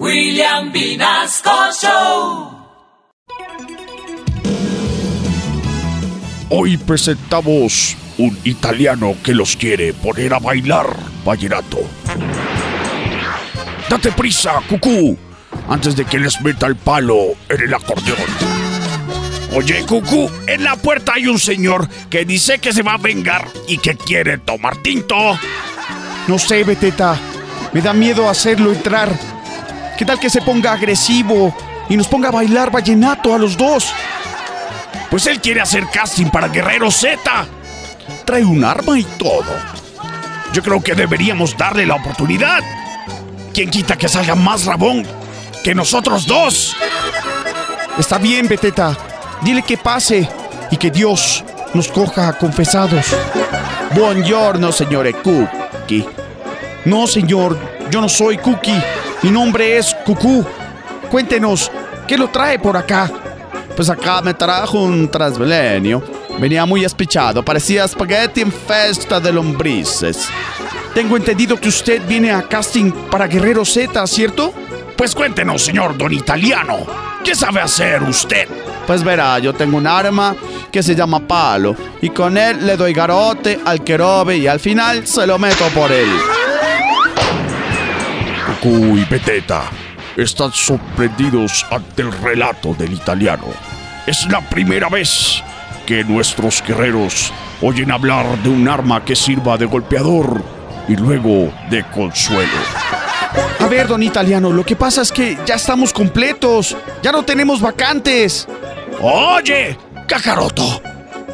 [0.00, 1.50] William Vinasco
[1.80, 2.50] Show.
[6.50, 10.86] Hoy presentamos un italiano que los quiere poner a bailar
[11.24, 11.78] vallenato.
[13.88, 15.16] Date prisa, cucú,
[15.68, 18.18] antes de que les meta el palo en el acordeón.
[19.54, 23.46] Oye, cucú, en la puerta hay un señor que dice que se va a vengar
[23.68, 25.38] y que quiere tomar tinto.
[26.26, 27.16] No sé, Beteta.
[27.72, 29.33] Me da miedo hacerlo entrar.
[29.96, 31.54] ¿Qué tal que se ponga agresivo
[31.88, 33.92] y nos ponga a bailar vallenato a los dos?
[35.08, 37.20] Pues él quiere hacer casting para Guerrero Z.
[38.24, 39.44] Trae un arma y todo.
[40.52, 42.60] Yo creo que deberíamos darle la oportunidad.
[43.52, 45.06] ¿Quién quita que salga más rabón
[45.62, 46.76] que nosotros dos?
[47.96, 48.96] Está bien, Beteta.
[49.42, 50.28] Dile que pase
[50.72, 53.06] y que Dios nos coja confesados.
[53.94, 56.04] Buongiorno, señor Cookie.
[56.84, 57.56] No, señor,
[57.90, 58.82] yo no soy Cookie.
[59.24, 60.44] Mi nombre es Cucú.
[61.10, 61.72] Cuéntenos,
[62.06, 63.10] ¿qué lo trae por acá?
[63.74, 66.04] Pues acá me trajo un transmilenio.
[66.38, 70.28] Venía muy espichado, parecía espagueti en festa de lombrices.
[70.92, 74.52] Tengo entendido que usted viene a casting para Guerrero Z, ¿cierto?
[74.94, 76.80] Pues cuéntenos, señor don italiano.
[77.24, 78.46] ¿Qué sabe hacer usted?
[78.86, 80.36] Pues verá, yo tengo un arma
[80.70, 85.06] que se llama palo y con él le doy garote al querobe y al final
[85.06, 86.10] se lo meto por él.
[88.64, 89.70] Cucú y Beteta
[90.16, 93.48] están sorprendidos ante el relato del italiano.
[94.06, 95.42] Es la primera vez
[95.84, 100.42] que nuestros guerreros oyen hablar de un arma que sirva de golpeador
[100.88, 102.50] y luego de consuelo.
[103.60, 106.74] A ver, don italiano, lo que pasa es que ya estamos completos.
[107.02, 108.48] Ya no tenemos vacantes.
[109.02, 109.76] Oye,
[110.08, 110.80] Cacaroto,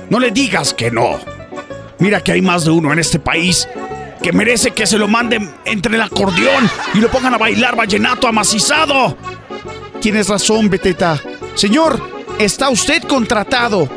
[0.09, 1.21] no le digas que no.
[2.01, 3.69] Mira que hay más de uno en este país
[4.23, 8.29] que merece que se lo manden entre el acordeón y lo pongan a bailar vallenato
[8.29, 9.17] amacizado.
[10.01, 11.21] Tienes razón, Beteta.
[11.55, 12.01] Señor,
[12.39, 13.89] está usted contratado.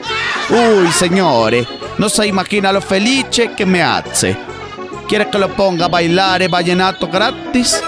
[0.50, 4.36] Uy, señores, no se imagina lo felice que me hace.
[5.08, 7.82] ¿Quiere que lo ponga a bailar vallenato gratis?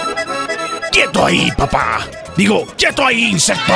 [0.92, 2.00] ¡Quieto ahí, papá!
[2.38, 3.74] Digo, quieto ahí, insecto.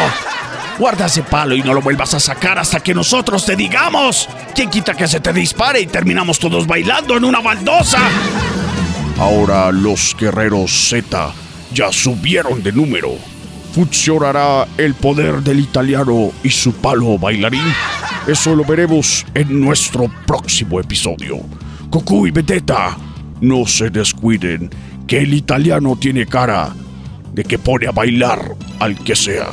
[0.80, 4.30] Guarda ese palo y no lo vuelvas a sacar hasta que nosotros te digamos.
[4.56, 8.00] ¿Quién quita que se te dispare y terminamos todos bailando en una baldosa?
[9.18, 11.34] Ahora los guerreros Z
[11.74, 13.12] ya subieron de número.
[13.74, 17.74] ¿Funcionará el poder del italiano y su palo bailarín?
[18.26, 21.42] Eso lo veremos en nuestro próximo episodio.
[21.90, 22.98] Goku y Beteta,
[23.42, 24.70] no se descuiden
[25.06, 26.74] que el italiano tiene cara
[27.34, 29.50] de que pone a bailar al que sea.